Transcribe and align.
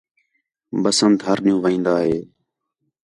بسنت 0.83 1.19
ہِر 1.25 1.37
ݙِین٘ہوں 1.43 1.61
وین٘دا 1.63 1.95
ہِے 2.05 2.17